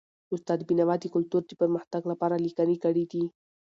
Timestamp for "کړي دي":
2.83-3.23